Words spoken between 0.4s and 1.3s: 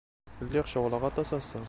Lliɣ ceɣleɣ aṭas